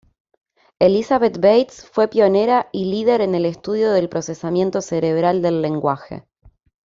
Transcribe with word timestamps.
Elizabeth 0.79 1.37
Bates 1.39 1.87
fue 1.87 2.07
pionera 2.07 2.69
y 2.71 2.85
líder 2.85 3.21
en 3.21 3.35
el 3.35 3.45
estudio 3.45 3.91
del 3.91 4.09
procesamiento 4.09 4.81
cerebral 4.81 5.43
del 5.43 5.61
lenguaje. 5.61 6.25